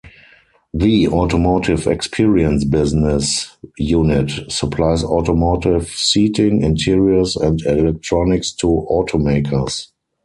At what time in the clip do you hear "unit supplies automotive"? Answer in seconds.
3.77-5.89